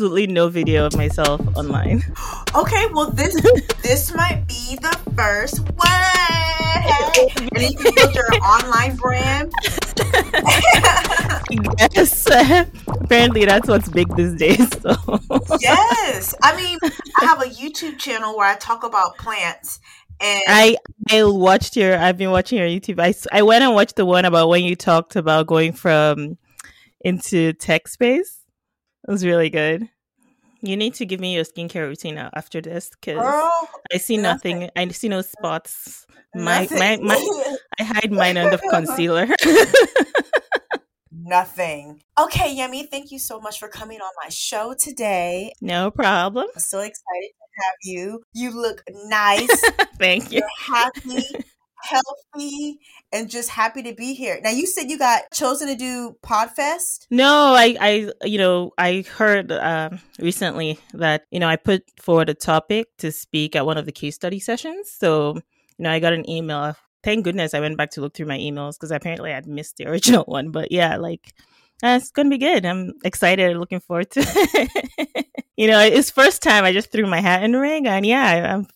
[0.00, 2.02] absolutely no video of myself online.
[2.52, 3.40] Okay, well this
[3.80, 5.86] this might be the first one.
[7.54, 9.52] And you can build your online brand.
[11.94, 12.26] yes.
[12.88, 14.68] Apparently that's what's big these days.
[14.80, 14.96] So.
[15.60, 16.34] yes.
[16.42, 16.78] I mean,
[17.20, 19.78] I have a YouTube channel where I talk about plants
[20.20, 20.76] and I
[21.08, 22.98] I watched your I've been watching your YouTube.
[22.98, 26.36] I, I went and watched the one about when you talked about going from
[27.00, 28.39] into tech space.
[29.06, 29.88] It was really good.
[30.62, 33.18] You need to give me your skincare routine after this because
[33.92, 34.60] I see nothing.
[34.60, 34.70] nothing.
[34.76, 36.06] I see no spots.
[36.34, 39.26] My, my, my, I hide mine under concealer.
[41.10, 42.02] nothing.
[42.18, 45.52] Okay, Yemi, thank you so much for coming on my show today.
[45.62, 46.46] No problem.
[46.54, 48.22] I'm so excited to have you.
[48.34, 49.62] You look nice.
[49.98, 50.40] thank you.
[50.40, 51.24] You're happy
[51.82, 52.78] healthy
[53.12, 54.40] and just happy to be here.
[54.42, 57.06] Now you said you got chosen to do Podfest?
[57.10, 62.28] No, I I you know, I heard uh, recently that, you know, I put forward
[62.28, 64.90] a topic to speak at one of the case study sessions.
[64.90, 65.34] So,
[65.78, 66.76] you know, I got an email.
[67.02, 69.86] Thank goodness I went back to look through my emails because apparently I'd missed the
[69.90, 70.50] original one.
[70.50, 71.32] But yeah, like
[71.82, 72.66] uh, it's gonna be good.
[72.66, 74.20] I'm excited, looking forward to.
[74.24, 75.26] it.
[75.56, 78.54] you know, it's first time I just threw my hat in the ring, and yeah,
[78.54, 78.66] I'm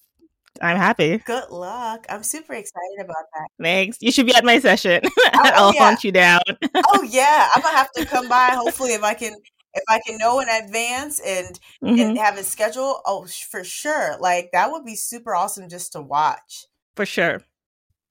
[0.62, 1.18] I'm happy.
[1.18, 2.06] Good luck.
[2.08, 3.48] I'm super excited about that.
[3.60, 3.98] Thanks.
[4.00, 5.02] You should be at my session.
[5.36, 5.84] Oh, I'll yeah.
[5.84, 6.40] hunt you down.
[6.74, 8.50] oh yeah, I'm gonna have to come by.
[8.52, 9.34] Hopefully, if I can,
[9.74, 11.98] if I can know in advance and mm-hmm.
[11.98, 12.98] and have it scheduled.
[13.04, 14.16] Oh, for sure.
[14.20, 16.66] Like that would be super awesome just to watch.
[16.94, 17.42] For sure.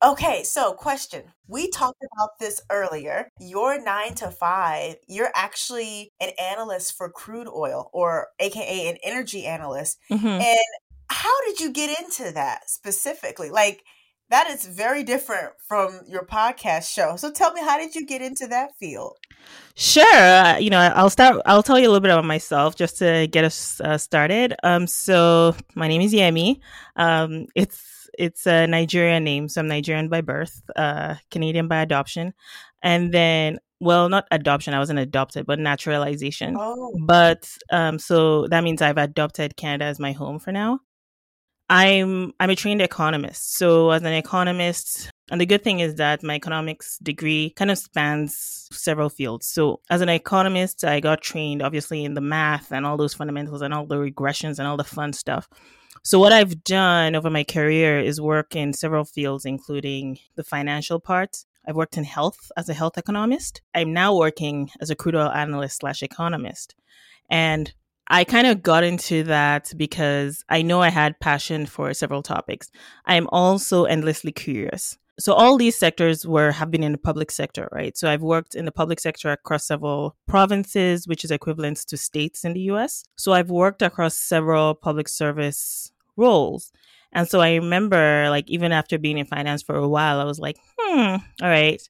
[0.03, 1.23] Okay, so question.
[1.47, 3.29] We talked about this earlier.
[3.39, 4.95] You're nine to five.
[5.07, 9.97] You're actually an analyst for crude oil, or AKA an energy analyst.
[10.11, 10.27] Mm-hmm.
[10.27, 10.57] And
[11.13, 13.49] how did you get into that specifically?
[13.49, 13.83] Like
[14.29, 17.15] that is very different from your podcast show.
[17.17, 19.17] So tell me, how did you get into that field?
[19.75, 20.03] Sure.
[20.05, 21.41] Uh, you know, I'll start.
[21.45, 24.55] I'll tell you a little bit about myself just to get us uh, started.
[24.63, 26.59] Um, so my name is Yemi.
[26.95, 32.33] Um, it's it's a Nigerian name, so I'm Nigerian by birth, uh, Canadian by adoption,
[32.81, 34.73] and then well, not adoption.
[34.73, 36.55] I wasn't adopted, but naturalization.
[36.57, 36.93] Oh.
[37.05, 40.79] But um, so that means I've adopted Canada as my home for now.
[41.69, 43.55] I'm I'm a trained economist.
[43.55, 47.77] So as an economist, and the good thing is that my economics degree kind of
[47.77, 49.47] spans several fields.
[49.47, 53.61] So as an economist, I got trained obviously in the math and all those fundamentals
[53.61, 55.47] and all the regressions and all the fun stuff.
[56.03, 60.99] So what I've done over my career is work in several fields, including the financial
[60.99, 61.45] part.
[61.65, 63.61] I've worked in health as a health economist.
[63.73, 66.75] I'm now working as a crude oil analyst slash economist.
[67.29, 67.73] And
[68.13, 72.69] I kind of got into that because I know I had passion for several topics.
[73.07, 74.99] I'm also endlessly curious.
[75.19, 77.97] So all these sectors were have been in the public sector, right?
[77.97, 82.45] So I've worked in the public sector across several provinces, which is equivalent to states
[82.45, 83.03] in the US.
[83.15, 86.71] So I've worked across several public service roles.
[87.13, 90.39] And so I remember, like, even after being in finance for a while, I was
[90.39, 91.81] like, hmm, all right.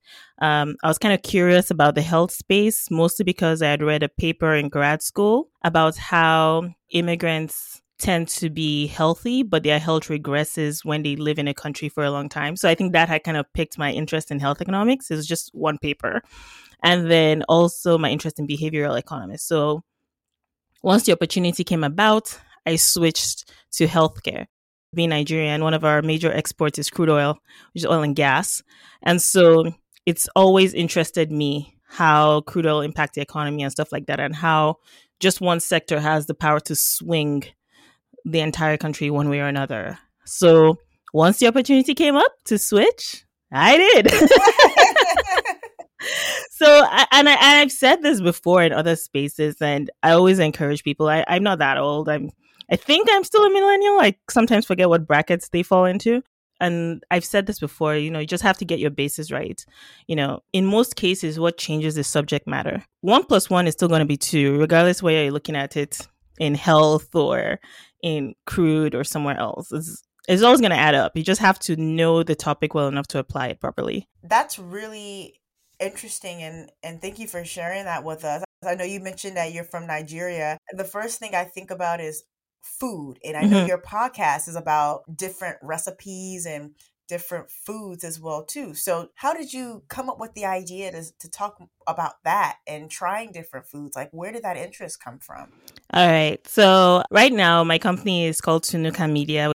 [0.42, 4.04] Um, I was kind of curious about the health space, mostly because I had read
[4.04, 10.10] a paper in grad school about how immigrants tend to be healthy, but their health
[10.10, 12.58] regresses when they live in a country for a long time.
[12.58, 15.10] So I think that had kind of picked my interest in health economics.
[15.10, 16.22] It was just one paper.
[16.84, 19.44] And then also my interest in behavioral economics.
[19.44, 19.84] So
[20.82, 24.48] once the opportunity came about, I switched to healthcare
[24.94, 27.38] being Nigerian, one of our major exports is crude oil,
[27.74, 28.64] which is oil and gas.
[29.02, 29.74] And so
[30.06, 34.36] it's always interested me how crude oil impact the economy and stuff like that, and
[34.36, 34.78] how
[35.20, 37.44] just one sector has the power to swing
[38.26, 40.00] the entire country one way or another.
[40.26, 40.78] So
[41.14, 44.12] once the opportunity came up to switch, I did.
[46.52, 50.84] so and I and I've said this before in other spaces, and I always encourage
[50.84, 51.08] people.
[51.08, 52.10] I, I'm not that old.
[52.10, 52.32] I'm
[52.74, 54.00] I think I'm still a millennial.
[54.02, 56.24] I sometimes forget what brackets they fall into.
[56.60, 59.64] And I've said this before, you know, you just have to get your bases right.
[60.08, 62.84] You know, in most cases, what changes is subject matter.
[63.02, 66.08] One plus one is still going to be two, regardless where you're looking at it
[66.40, 67.60] in health or
[68.02, 69.72] in crude or somewhere else.
[69.72, 71.16] It's, it's always going to add up.
[71.16, 74.10] You just have to know the topic well enough to apply it properly.
[74.24, 75.36] That's really
[75.80, 78.44] interesting and and thank you for sharing that with us.
[78.66, 80.58] I know you mentioned that you're from Nigeria.
[80.72, 82.24] The first thing I think about is
[82.64, 83.20] food.
[83.24, 83.68] And I know mm-hmm.
[83.68, 86.72] your podcast is about different recipes and
[87.08, 88.74] different foods as well too.
[88.74, 92.90] So how did you come up with the idea to, to talk about that and
[92.90, 93.96] trying different foods?
[93.96, 95.52] Like where did that interest come from?
[95.94, 96.46] All right.
[96.48, 99.52] So right now my company is called Tunuka Media.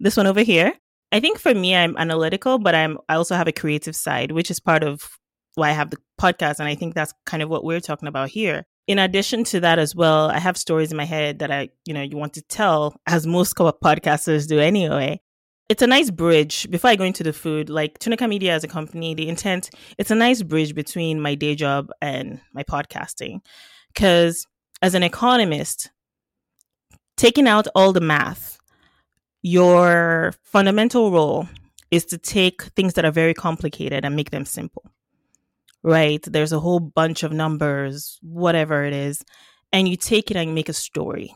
[0.00, 0.72] This one over here.
[1.12, 4.50] I think for me I'm analytical, but I'm I also have a creative side, which
[4.50, 5.18] is part of
[5.54, 8.30] why I have the podcast and I think that's kind of what we're talking about
[8.30, 8.64] here.
[8.88, 11.92] In addition to that as well, I have stories in my head that I, you
[11.92, 15.20] know, you want to tell, as most podcasters do anyway.
[15.68, 16.66] It's a nice bridge.
[16.70, 19.68] Before I go into the food, like Tunuka Media as a company, the intent,
[19.98, 23.40] it's a nice bridge between my day job and my podcasting.
[23.92, 24.46] Because
[24.80, 25.90] as an economist,
[27.18, 28.58] taking out all the math,
[29.42, 31.46] your fundamental role
[31.90, 34.90] is to take things that are very complicated and make them simple
[35.88, 36.22] right?
[36.22, 39.24] There's a whole bunch of numbers, whatever it is,
[39.72, 41.34] and you take it and you make a story.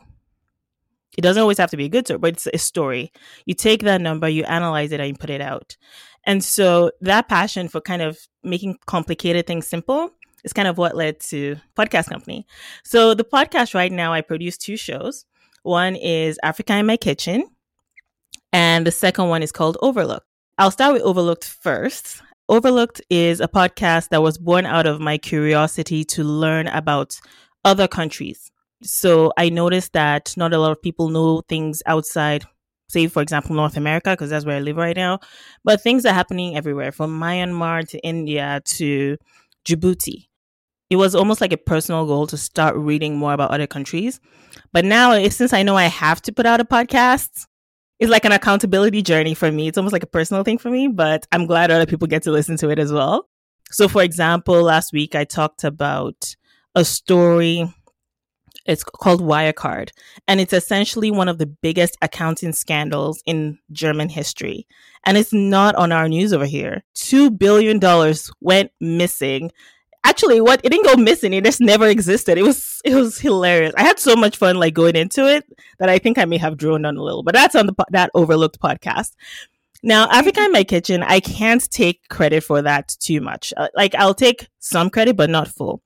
[1.17, 3.11] It doesn't always have to be a good story, but it's a story.
[3.45, 5.75] You take that number, you analyze it, and you put it out.
[6.25, 10.11] And so that passion for kind of making complicated things simple
[10.43, 12.45] is kind of what led to podcast company.
[12.83, 15.25] So the podcast right now, I produce two shows.
[15.63, 17.47] One is Africa in My Kitchen,
[18.51, 20.27] and the second one is called Overlooked.
[20.59, 22.21] I'll start with Overlooked first.
[22.53, 27.19] Overlooked is a podcast that was born out of my curiosity to learn about
[27.65, 28.51] other countries.
[28.83, 32.45] So I noticed that not a lot of people know things outside,
[32.89, 35.17] say, for example, North America, because that's where I live right now,
[35.63, 39.17] but things are happening everywhere from Myanmar to India to
[39.65, 40.27] Djibouti.
[40.91, 44.19] It was almost like a personal goal to start reading more about other countries.
[44.71, 47.47] But now, eh, since I know I have to put out a podcast,
[48.03, 49.69] it's like an accountability journey for me.
[49.69, 52.31] It's almost like a personal thing for me, but I'm glad other people get to
[52.31, 53.29] listen to it as well.
[53.71, 56.35] So, for example, last week I talked about
[56.75, 57.73] a story.
[58.65, 59.91] It's called Wirecard,
[60.27, 64.67] and it's essentially one of the biggest accounting scandals in German history.
[65.05, 66.83] And it's not on our news over here.
[66.95, 67.79] $2 billion
[68.41, 69.49] went missing
[70.03, 71.33] actually what it didn't go missing.
[71.33, 72.37] It just never existed.
[72.37, 73.73] It was it was hilarious.
[73.77, 75.45] I had so much fun like going into it
[75.79, 78.11] that i think i may have droned on a little but that's on the that
[78.13, 79.13] overlooked podcast.
[79.81, 83.53] Now africa in my kitchen i can't take credit for that too much.
[83.55, 85.81] Uh, like i'll take some credit but not full.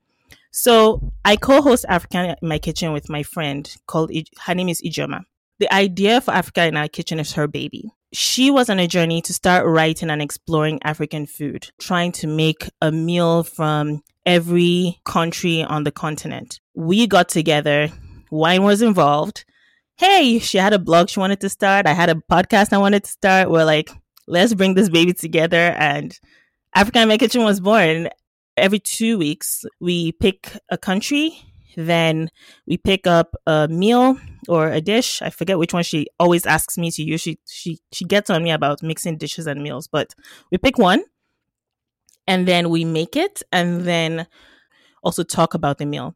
[0.51, 4.11] So i co-host africa in my kitchen with my friend called
[4.45, 5.23] her name is ijoma.
[5.59, 9.21] The idea for africa in our kitchen is her baby she was on a journey
[9.23, 15.63] to start writing and exploring African food, trying to make a meal from every country
[15.63, 16.59] on the continent.
[16.73, 17.89] We got together,
[18.31, 19.45] wine was involved.
[19.97, 21.87] Hey, she had a blog she wanted to start.
[21.87, 23.49] I had a podcast I wanted to start.
[23.49, 23.89] We're like,
[24.27, 25.57] let's bring this baby together.
[25.57, 26.17] And
[26.75, 28.09] Africa in My Kitchen was born.
[28.55, 31.46] Every two weeks, we pick a country
[31.77, 32.29] then
[32.65, 34.19] we pick up a meal
[34.49, 35.21] or a dish.
[35.21, 37.21] I forget which one she always asks me to use.
[37.21, 40.15] She she she gets on me about mixing dishes and meals, but
[40.51, 41.03] we pick one
[42.27, 44.27] and then we make it and then
[45.03, 46.15] also talk about the meal.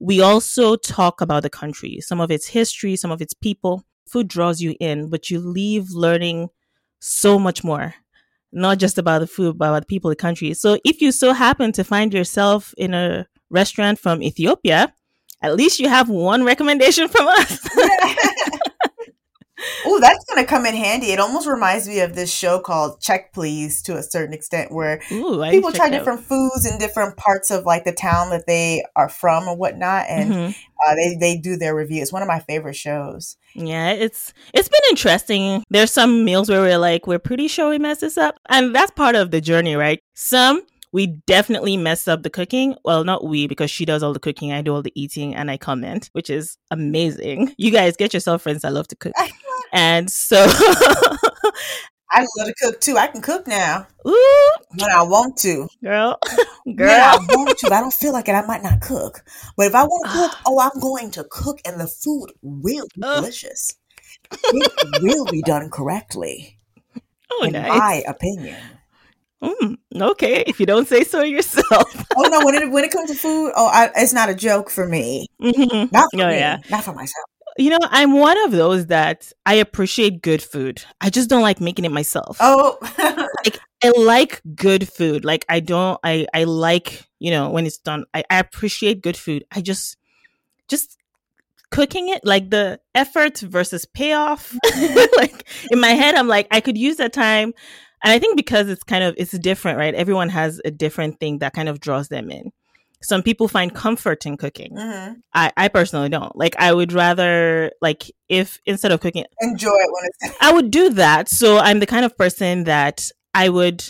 [0.00, 3.84] We also talk about the country, some of its history, some of its people.
[4.08, 6.48] Food draws you in, but you leave learning
[7.00, 7.94] so much more
[8.52, 10.54] not just about the food, but about the people, the country.
[10.54, 14.92] So if you so happen to find yourself in a restaurant from Ethiopia,
[15.42, 17.68] at least you have one recommendation from us.
[19.86, 21.12] oh, that's going to come in handy.
[21.12, 25.00] It almost reminds me of this show called Check Please to a certain extent, where
[25.12, 29.08] Ooh, people try different foods in different parts of like the town that they are
[29.08, 30.50] from or whatnot, and mm-hmm.
[30.86, 32.02] uh, they they do their review.
[32.02, 33.36] It's one of my favorite shows.
[33.54, 35.64] Yeah, it's it's been interesting.
[35.70, 38.92] There's some meals where we're like, we're pretty sure we messed this up, and that's
[38.92, 40.00] part of the journey, right?
[40.14, 42.76] Some we definitely mess up the cooking.
[42.84, 45.50] Well, not we, because she does all the cooking, I do all the eating, and
[45.50, 47.54] I comment, which is amazing.
[47.58, 49.12] You guys get yourself friends that love to cook.
[49.72, 50.36] and so
[52.10, 52.96] I love to cook too.
[52.96, 53.86] I can cook now.
[54.06, 54.52] Ooh.
[54.76, 55.68] When I want to.
[55.82, 56.18] Girl.
[56.64, 56.88] Girl.
[56.88, 57.66] When I want to.
[57.66, 58.32] I don't feel like it.
[58.32, 59.22] I might not cook.
[59.56, 62.86] But if I want to cook, oh, I'm going to cook and the food will
[62.94, 63.76] be delicious.
[64.32, 66.58] it will be done correctly.
[67.30, 67.68] Oh, in nice.
[67.68, 68.56] my opinion.
[69.42, 72.06] Mm, okay, if you don't say so yourself.
[72.16, 74.68] oh no, when it when it comes to food, oh, I, it's not a joke
[74.68, 75.26] for me.
[75.40, 75.92] Mm-hmm.
[75.92, 76.58] Not for oh, me, yeah.
[76.70, 77.24] not for myself.
[77.56, 80.82] You know, I'm one of those that I appreciate good food.
[81.00, 82.36] I just don't like making it myself.
[82.40, 82.78] Oh,
[83.44, 85.24] like I like good food.
[85.24, 86.00] Like I don't.
[86.02, 88.04] I I like you know when it's done.
[88.12, 89.44] I, I appreciate good food.
[89.52, 89.96] I just
[90.68, 90.98] just
[91.70, 94.56] cooking it like the effort versus payoff
[95.16, 97.52] like in my head i'm like i could use that time
[98.02, 99.94] and I think because it's kind of it's different, right?
[99.94, 102.52] Everyone has a different thing that kind of draws them in.
[103.00, 104.74] Some people find comfort in cooking.
[104.76, 105.14] Mm-hmm.
[105.32, 106.34] I, I personally don't.
[106.34, 110.70] Like I would rather like if instead of cooking enjoy it when it's I would
[110.70, 111.28] do that.
[111.28, 113.84] So I'm the kind of person that I would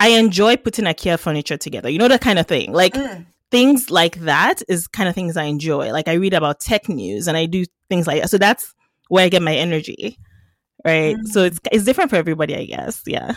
[0.00, 1.88] I enjoy putting IKEA furniture together.
[1.88, 2.72] You know that kind of thing.
[2.72, 3.26] Like mm.
[3.50, 5.92] things like that is kind of things I enjoy.
[5.92, 8.28] Like I read about tech news and I do things like that.
[8.28, 8.74] So that's
[9.08, 10.18] where I get my energy
[10.84, 11.16] right?
[11.16, 11.26] Mm-hmm.
[11.26, 13.02] So it's it's different for everybody, I guess.
[13.06, 13.36] Yeah.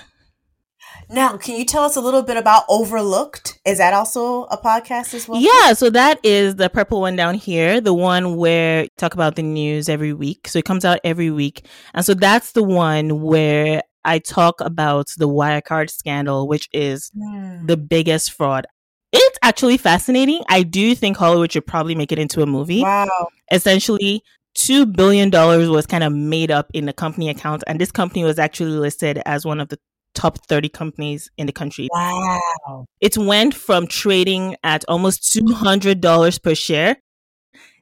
[1.09, 3.59] Now, can you tell us a little bit about Overlooked?
[3.65, 5.41] Is that also a podcast as well?
[5.41, 9.43] Yeah, so that is the purple one down here, the one where talk about the
[9.43, 10.47] news every week.
[10.47, 11.67] So it comes out every week.
[11.93, 17.67] And so that's the one where I talk about the Wirecard scandal, which is mm.
[17.67, 18.65] the biggest fraud.
[19.11, 20.43] It's actually fascinating.
[20.47, 22.83] I do think Hollywood should probably make it into a movie.
[22.83, 23.27] Wow.
[23.51, 27.91] Essentially, two billion dollars was kind of made up in the company account, and this
[27.91, 29.79] company was actually listed as one of the
[30.13, 31.87] top 30 companies in the country.
[31.91, 32.85] Wow.
[32.99, 36.97] It went from trading at almost $200 per share.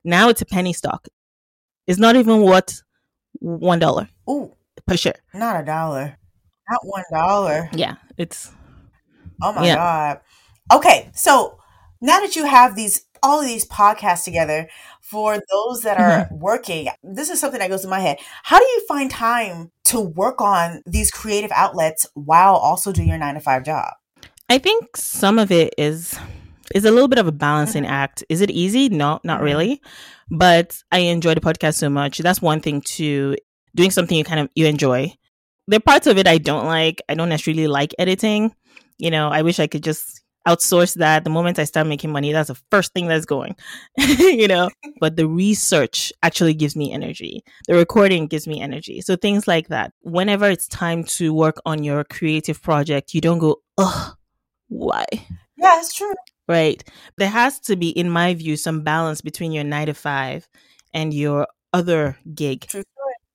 [0.04, 1.08] Now it's a penny stock.
[1.88, 2.84] It's not even worth
[3.44, 4.54] $1 Ooh,
[4.86, 5.16] per share.
[5.34, 6.18] Not a dollar.
[6.70, 7.70] Not $1.
[7.74, 8.52] Yeah, it's
[9.42, 9.76] Oh my yeah.
[9.76, 10.20] god.
[10.72, 11.58] Okay, so
[12.02, 14.68] now that you have these all of these podcasts together
[15.02, 16.40] for those that are mm-hmm.
[16.40, 16.88] working.
[17.04, 18.20] This is something that goes in my head.
[18.44, 23.18] How do you find time to work on these creative outlets while also doing your
[23.18, 23.94] nine to five job?
[24.50, 26.18] I think some of it is
[26.76, 27.94] is a little bit of a balancing mm-hmm.
[27.94, 28.24] act.
[28.30, 28.90] Is it easy?
[28.90, 29.46] No not mm-hmm.
[29.46, 29.82] really.
[30.32, 32.20] But i enjoy the podcast so much.
[32.20, 33.36] That's one thing too
[33.76, 35.14] doing something you kind of you enjoy.
[35.68, 37.02] There are parts of it i don't like.
[37.10, 38.54] I don't necessarily like editing.
[38.98, 40.19] You know i wish i could just
[40.50, 41.24] outsource that.
[41.24, 43.56] The moment I start making money, that's the first thing that's going,
[43.98, 44.70] you know.
[45.00, 47.44] But the research actually gives me energy.
[47.68, 49.02] The recording gives me energy.
[49.02, 49.94] So things like that.
[50.02, 54.16] Whenever it's time to work on your creative project, you don't go, ugh,
[54.68, 55.06] why?
[55.58, 56.14] Yeah, it's true.
[56.48, 56.84] Right.
[57.18, 60.48] There has to be, in my view, some balance between your nine to five
[60.94, 62.66] and your other gig.
[62.68, 62.84] True.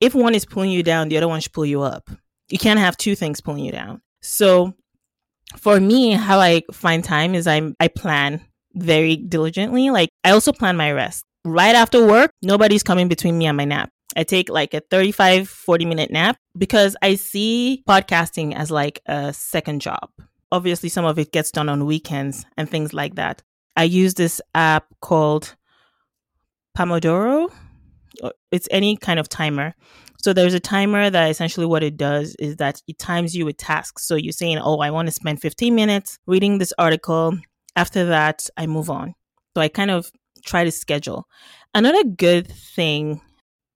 [0.01, 2.09] If one is pulling you down, the other one should pull you up.
[2.49, 4.01] You can't have two things pulling you down.
[4.21, 4.73] So
[5.57, 8.41] for me, how I find time is I I plan
[8.73, 9.89] very diligently.
[9.89, 11.23] Like I also plan my rest.
[11.43, 13.89] Right after work, nobody's coming between me and my nap.
[14.15, 19.33] I take like a 35 40 minute nap because I see podcasting as like a
[19.33, 20.09] second job.
[20.51, 23.41] Obviously, some of it gets done on weekends and things like that.
[23.75, 25.55] I use this app called
[26.77, 27.51] Pomodoro.
[28.21, 29.75] Uh, it's any kind of timer.
[30.25, 33.57] So there's a timer that essentially what it does is that it times you with
[33.57, 34.07] tasks.
[34.07, 37.37] So you're saying, oh, I want to spend 15 minutes reading this article.
[37.75, 39.13] After that, I move on.
[39.55, 40.11] So I kind of
[40.43, 41.27] try to schedule.
[41.73, 43.21] Another good thing,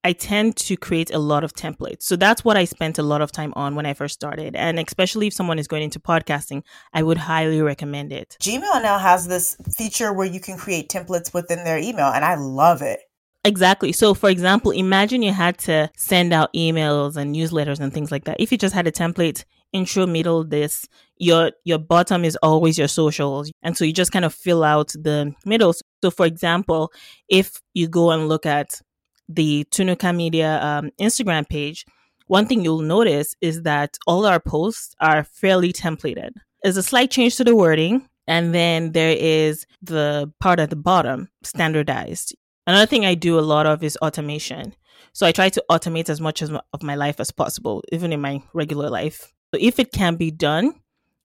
[0.04, 2.04] I tend to create a lot of templates.
[2.04, 4.56] So that's what I spent a lot of time on when I first started.
[4.56, 8.38] And especially if someone is going into podcasting, I would highly recommend it.
[8.42, 12.36] Gmail now has this feature where you can create templates within their email, and I
[12.36, 13.02] love it.
[13.50, 13.92] Exactly.
[13.92, 18.26] So, for example, imagine you had to send out emails and newsletters and things like
[18.26, 18.40] that.
[18.40, 20.88] If you just had a template, intro, middle, this,
[21.18, 24.90] your your bottom is always your socials, and so you just kind of fill out
[24.90, 25.74] the middle.
[26.04, 26.94] So, for example,
[27.28, 28.80] if you go and look at
[29.28, 31.88] the Tunuka Media um, Instagram page,
[32.28, 36.34] one thing you'll notice is that all our posts are fairly templated.
[36.62, 40.76] There's a slight change to the wording, and then there is the part at the
[40.76, 42.36] bottom standardized.
[42.70, 44.76] Another thing I do a lot of is automation.
[45.14, 48.22] So I try to automate as much as of my life as possible, even in
[48.22, 49.34] my regular life.
[49.52, 50.76] So if it can be done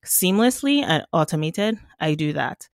[0.06, 2.70] seamlessly and automated, I do that.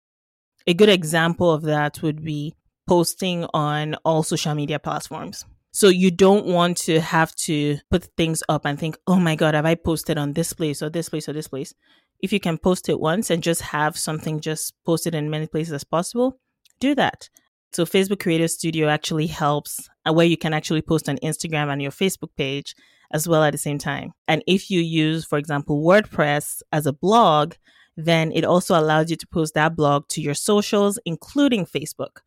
[0.66, 2.54] A good example of that would be
[2.88, 5.44] posting on all social media platforms.
[5.72, 9.52] So you don't want to have to put things up and think, oh my God,
[9.52, 11.74] have I posted on this place or this place or this place?
[12.18, 15.74] If you can post it once and just have something just posted in many places
[15.74, 16.40] as possible,
[16.80, 17.28] do that.
[17.74, 21.90] So Facebook Creator Studio actually helps where you can actually post on Instagram and your
[21.90, 22.76] Facebook page
[23.12, 24.12] as well at the same time.
[24.28, 27.54] And if you use, for example, WordPress as a blog,
[27.96, 32.18] then it also allows you to post that blog to your socials, including Facebook.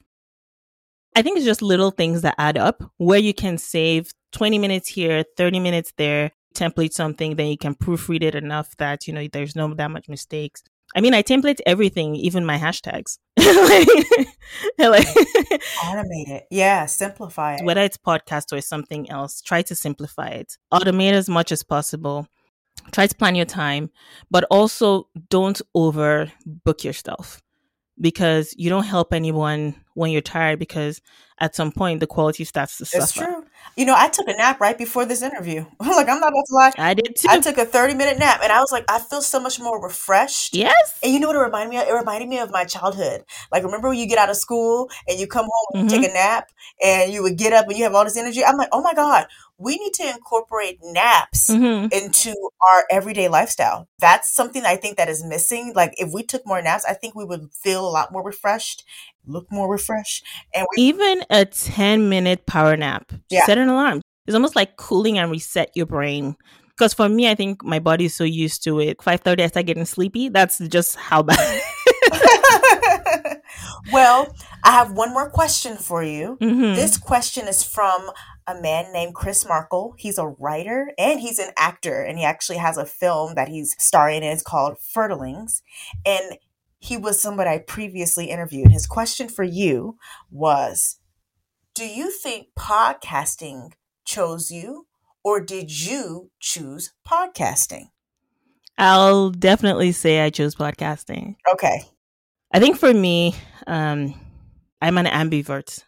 [1.15, 4.89] I think it's just little things that add up where you can save 20 minutes
[4.89, 9.25] here, 30 minutes there, template something, then you can proofread it enough that, you know,
[9.31, 10.61] there's no that much mistakes.
[10.97, 13.19] I mean, I template everything, even my hashtags.
[13.37, 13.87] like,
[14.79, 15.07] like
[15.77, 16.47] automate it.
[16.49, 17.63] Yeah, simplify it.
[17.63, 20.57] Whether it's podcast or something else, try to simplify it.
[20.73, 22.27] Automate as much as possible.
[22.91, 23.91] Try to plan your time,
[24.31, 27.43] but also don't over book yourself
[28.01, 30.99] because you don't help anyone when you're tired because
[31.39, 33.25] at some point the quality starts to suffer.
[33.25, 33.36] True.
[33.75, 35.63] You know, I took a nap right before this interview.
[35.79, 36.71] like, I'm not about to lie.
[36.77, 37.27] I did too.
[37.29, 39.81] I took a 30 minute nap and I was like, I feel so much more
[39.81, 40.55] refreshed.
[40.55, 40.97] Yes.
[41.03, 41.87] And you know what it reminded me of?
[41.87, 43.23] It reminded me of my childhood.
[43.51, 46.01] Like, remember when you get out of school and you come home and mm-hmm.
[46.01, 46.49] take a nap
[46.83, 48.43] and you would get up and you have all this energy?
[48.43, 49.27] I'm like, oh my God,
[49.59, 51.87] we need to incorporate naps mm-hmm.
[51.91, 52.35] into
[52.71, 53.87] our everyday lifestyle.
[53.99, 55.73] That's something I think that is missing.
[55.75, 58.83] Like, if we took more naps, I think we would feel a lot more refreshed
[59.27, 60.23] look more refreshed.
[60.53, 63.45] And we- even a 10 minute power nap, yeah.
[63.45, 64.01] set an alarm.
[64.25, 66.35] It's almost like cooling and reset your brain
[66.77, 69.01] Because for me, I think my body is so used to it.
[69.01, 70.29] Five thirty, I start getting sleepy.
[70.29, 71.39] That's just how bad.
[73.91, 76.37] well, I have one more question for you.
[76.39, 76.75] Mm-hmm.
[76.75, 78.11] This question is from
[78.45, 79.95] a man named Chris Markle.
[79.97, 83.75] He's a writer and he's an actor, and he actually has a film that he's
[83.79, 84.31] starring in.
[84.31, 85.63] It's called Fertilings.
[86.05, 86.37] And
[86.79, 88.71] he was somebody I previously interviewed.
[88.71, 89.97] His question for you
[90.29, 90.99] was
[91.73, 93.71] Do you think podcasting
[94.05, 94.87] chose you,
[95.23, 97.89] or did you choose podcasting?
[98.77, 101.35] I'll definitely say I chose podcasting.
[101.51, 101.81] Okay.
[102.53, 104.13] I think for me, um,
[104.81, 105.83] I'm an ambivert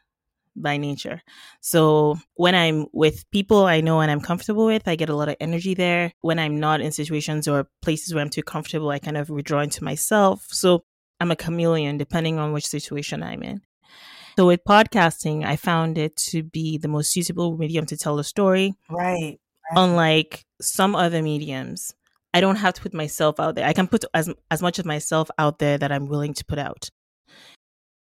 [0.56, 1.22] by nature.
[1.62, 5.29] So when I'm with people I know and I'm comfortable with, I get a lot
[5.29, 6.13] of energy there.
[6.22, 9.62] When I'm not in situations or places where I'm too comfortable, I kind of withdraw
[9.62, 10.48] into myself.
[10.50, 10.84] So
[11.20, 13.62] I'm a chameleon depending on which situation I'm in.
[14.38, 18.24] So with podcasting, I found it to be the most suitable medium to tell a
[18.24, 18.74] story.
[18.89, 19.38] Right.
[19.75, 21.94] Unlike some other mediums,
[22.34, 23.68] I don't have to put myself out there.
[23.68, 26.60] I can put as as much of myself out there that I'm willing to put
[26.60, 26.89] out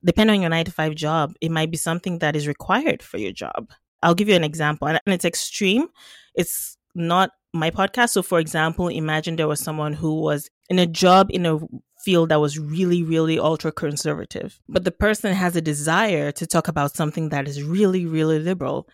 [0.03, 3.17] depending on your nine to five job, it might be something that is required for
[3.17, 3.71] your job.
[4.03, 5.87] I'll give you an example, and it's extreme.
[6.35, 8.09] It's not my podcast.
[8.09, 11.59] So, for example, imagine there was someone who was in a job in a
[12.03, 16.67] field that was really, really ultra conservative, but the person has a desire to talk
[16.67, 18.87] about something that is really, really liberal.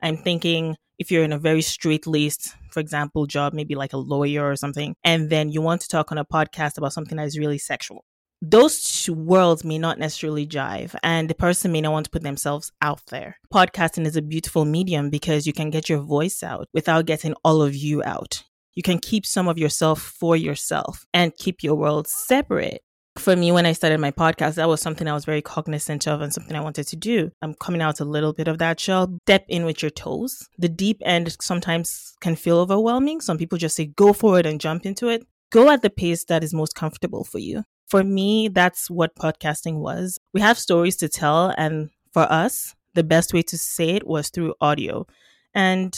[0.00, 3.98] I'm thinking if you're in a very straight laced, for example, job, maybe like a
[3.98, 7.26] lawyer or something, and then you want to talk on a podcast about something that
[7.26, 8.04] is really sexual
[8.50, 12.72] those worlds may not necessarily jive and the person may not want to put themselves
[12.82, 13.38] out there.
[13.52, 17.62] Podcasting is a beautiful medium because you can get your voice out without getting all
[17.62, 18.44] of you out.
[18.74, 22.82] You can keep some of yourself for yourself and keep your world separate.
[23.16, 26.20] For me, when I started my podcast, that was something I was very cognizant of
[26.20, 27.30] and something I wanted to do.
[27.40, 29.16] I'm coming out a little bit of that shell.
[29.22, 30.48] Step in with your toes.
[30.58, 33.20] The deep end sometimes can feel overwhelming.
[33.20, 36.24] Some people just say, go for it and jump into it go at the pace
[36.24, 40.18] that is most comfortable for you for me, that's what podcasting was.
[40.32, 44.30] We have stories to tell, and for us, the best way to say it was
[44.30, 45.06] through audio.
[45.54, 45.94] And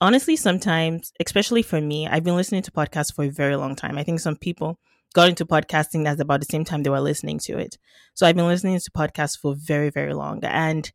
[0.00, 3.98] honestly, sometimes, especially for me, I've been listening to podcasts for a very long time.
[3.98, 4.78] I think some people
[5.14, 7.76] got into podcasting at about the same time they were listening to it.
[8.14, 10.44] So I've been listening to podcasts for very, very long.
[10.44, 10.92] And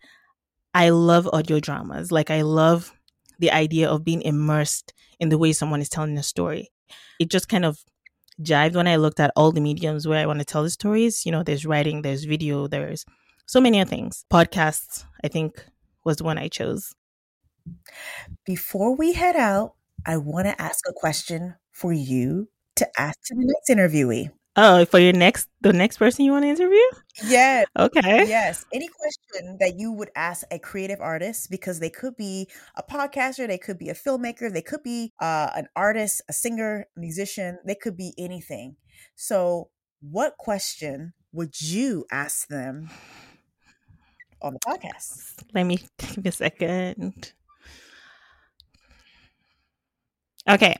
[0.74, 2.12] I love audio dramas.
[2.12, 2.94] Like, I love
[3.40, 6.70] the idea of being immersed in the way someone is telling a story.
[7.20, 7.80] It just kind of
[8.42, 11.26] jived when I looked at all the mediums where I want to tell the stories.
[11.26, 13.06] You know, there's writing, there's video, there's
[13.46, 14.26] so many other things.
[14.32, 15.66] Podcasts, I think,
[16.04, 16.94] was the one I chose.
[18.46, 23.36] Before we head out, I want to ask a question for you to ask to
[23.36, 24.32] the next interviewee.
[24.58, 26.82] Oh, for your next the next person you want to interview?
[27.24, 27.68] Yes.
[27.78, 28.26] Okay.
[28.26, 28.66] Yes.
[28.74, 33.48] Any question that you would ask a creative artist because they could be a podcaster,
[33.48, 37.76] they could be a filmmaker, they could be uh, an artist, a singer, musician, they
[37.76, 38.78] could be anything.
[39.16, 39.70] So,
[40.02, 42.90] what question would you ask them
[44.42, 45.36] on the podcast?
[45.54, 47.34] Let me take a second.
[50.50, 50.78] Okay.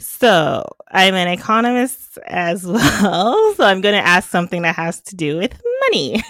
[0.00, 3.54] So I'm an economist as well.
[3.54, 6.22] So I'm going to ask something that has to do with money.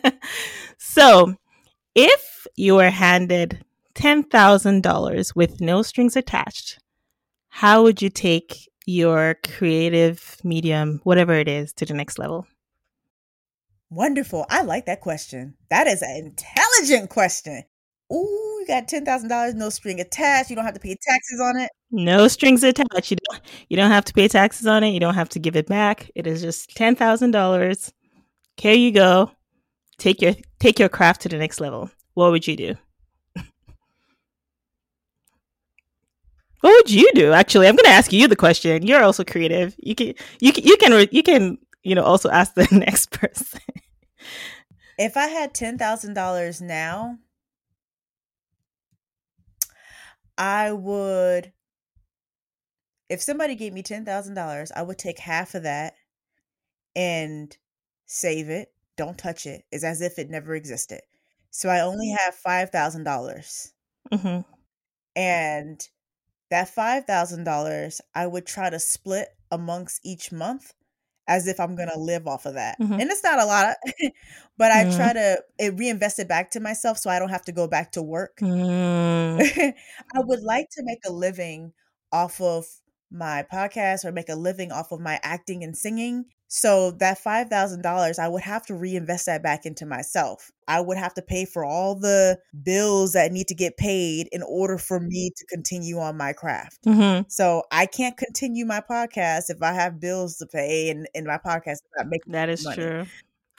[0.78, 1.34] so
[1.94, 6.78] if you were handed $10,000 with no strings attached,
[7.48, 12.46] how would you take your creative medium, whatever it is, to the next level?
[13.90, 14.44] Wonderful.
[14.50, 15.54] I like that question.
[15.70, 17.64] That is an intelligent question.
[18.10, 20.48] Ooh, you got ten thousand dollars, no string attached.
[20.48, 21.70] You don't have to pay taxes on it.
[21.90, 23.10] No strings attached.
[23.10, 23.42] You don't.
[23.68, 24.90] You don't have to pay taxes on it.
[24.90, 26.10] You don't have to give it back.
[26.14, 27.92] It is just ten thousand dollars.
[28.56, 29.30] Here you go.
[29.98, 31.90] Take your take your craft to the next level.
[32.14, 32.74] What would you do?
[36.60, 37.32] what would you do?
[37.32, 38.86] Actually, I'm going to ask you the question.
[38.86, 39.74] You're also creative.
[39.78, 43.60] You can you can you can you can you know also ask the next person.
[44.98, 47.18] if I had ten thousand dollars now
[50.38, 51.52] I would,
[53.08, 55.94] if somebody gave me $10,000, I would take half of that
[56.94, 57.56] and
[58.06, 58.72] save it.
[58.96, 59.64] Don't touch it.
[59.72, 61.00] It's as if it never existed.
[61.50, 63.04] So I only have 5,000.
[63.04, 63.72] dollars
[64.12, 64.40] mm-hmm.
[65.16, 65.88] And
[66.50, 70.72] that $5,000, I would try to split amongst each month
[71.28, 72.80] as if I'm gonna live off of that.
[72.80, 72.94] Mm-hmm.
[72.94, 74.10] And it's not a lot, of,
[74.58, 74.96] but I mm.
[74.96, 77.92] try to it reinvest it back to myself so I don't have to go back
[77.92, 78.38] to work.
[78.40, 79.40] Mm.
[80.14, 81.72] I would like to make a living
[82.10, 82.66] off of
[83.10, 86.26] my podcast or make a living off of my acting and singing.
[86.50, 90.50] So that $5,000, I would have to reinvest that back into myself.
[90.66, 94.42] I would have to pay for all the bills that need to get paid in
[94.42, 96.84] order for me to continue on my craft.
[96.86, 97.24] Mm-hmm.
[97.28, 101.36] So I can't continue my podcast if I have bills to pay and, and my
[101.36, 102.76] podcast is not making That is money.
[102.76, 103.06] true.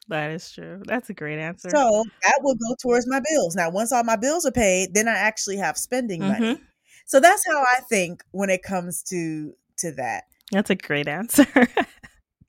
[0.07, 0.81] That is true.
[0.87, 1.69] That's a great answer.
[1.69, 3.55] So that will go towards my bills.
[3.55, 6.59] Now, once all my bills are paid, then I actually have spending money.
[7.09, 10.25] So that's how I think when it comes to to that.
[10.51, 11.47] That's a great answer.
[11.55, 11.65] I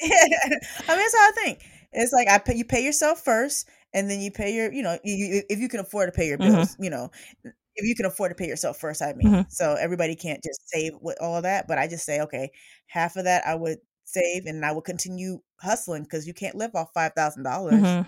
[0.03, 1.61] mean, that's how I think.
[1.93, 4.99] It's like I pay you pay yourself first, and then you pay your, you know,
[5.03, 6.53] you, you, if you can afford to pay your Mhm.
[6.57, 7.11] bills, you know,
[7.43, 9.01] if you can afford to pay yourself first.
[9.01, 9.47] I mean, Mhm.
[9.51, 12.51] so everybody can't just save with all of that, but I just say, okay,
[12.87, 16.75] half of that I would save, and I would continue hustling because you can't live
[16.75, 17.83] off five thousand dollars.
[17.83, 18.07] Mhm.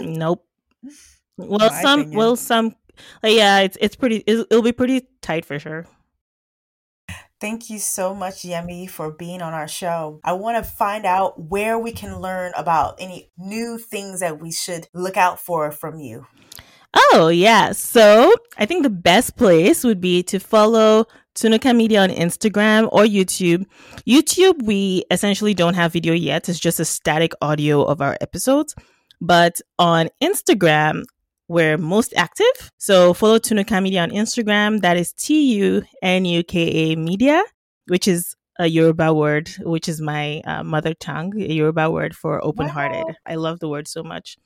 [0.00, 0.46] Nope.
[1.36, 2.18] Well, some, opinion.
[2.18, 2.76] well, some,
[3.22, 4.22] like, yeah, it's it's pretty.
[4.26, 5.86] It'll, it'll be pretty tight for sure.
[7.40, 10.20] Thank you so much, Yemi, for being on our show.
[10.22, 14.52] I want to find out where we can learn about any new things that we
[14.52, 16.26] should look out for from you.
[16.94, 17.72] Oh, yeah.
[17.72, 23.04] So I think the best place would be to follow Tunuka Media on Instagram or
[23.04, 23.64] YouTube.
[24.06, 26.48] YouTube, we essentially don't have video yet.
[26.48, 28.74] It's just a static audio of our episodes.
[29.20, 31.04] But on Instagram,
[31.50, 32.70] we're most active.
[32.78, 34.82] So follow Tunuka Media on Instagram.
[34.82, 37.42] That is T U N U K A Media,
[37.88, 42.42] which is a Yoruba word, which is my uh, mother tongue, a Yoruba word for
[42.44, 43.04] open hearted.
[43.04, 43.14] Wow.
[43.26, 44.38] I love the word so much.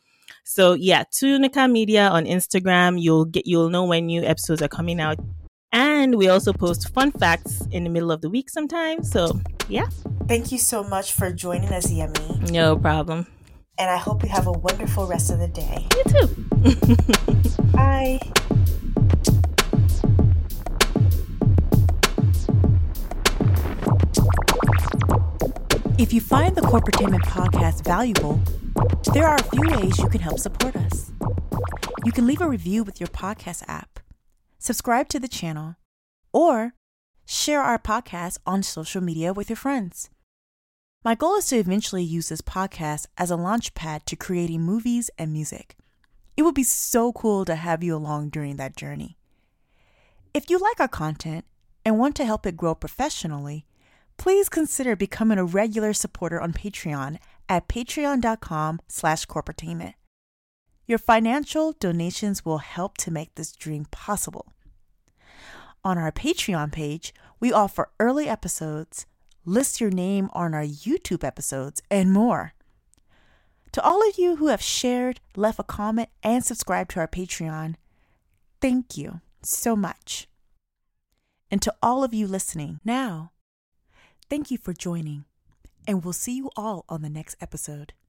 [0.44, 2.98] So yeah, Tunuka Media on Instagram.
[2.98, 5.18] You'll get you'll know when new episodes are coming out.
[5.72, 9.10] And we also post fun facts in the middle of the week sometimes.
[9.10, 9.88] So yeah,
[10.26, 12.50] Thank you so much for joining us, Yemi.
[12.50, 13.26] no problem.
[13.76, 15.86] And I hope you have a wonderful rest of the day.
[15.96, 16.53] You too.
[17.74, 18.18] Bye.
[25.98, 28.40] If you find the Corporatement podcast valuable,
[29.12, 31.12] there are a few ways you can help support us.
[32.02, 34.00] You can leave a review with your podcast app,
[34.58, 35.76] subscribe to the channel,
[36.32, 36.72] or
[37.26, 40.08] share our podcast on social media with your friends.
[41.04, 45.10] My goal is to eventually use this podcast as a launch pad to creating movies
[45.18, 45.76] and music.
[46.36, 49.16] It would be so cool to have you along during that journey.
[50.32, 51.44] If you like our content
[51.84, 53.66] and want to help it grow professionally,
[54.16, 57.18] please consider becoming a regular supporter on Patreon
[57.48, 59.94] at patreon.com slash corporatement.
[60.86, 64.52] Your financial donations will help to make this dream possible.
[65.84, 69.06] On our Patreon page, we offer early episodes,
[69.44, 72.54] list your name on our YouTube episodes, and more.
[73.74, 77.74] To all of you who have shared, left a comment, and subscribed to our Patreon,
[78.60, 80.28] thank you so much.
[81.50, 83.32] And to all of you listening now,
[84.30, 85.24] thank you for joining,
[85.88, 87.94] and we'll see you all on the next episode.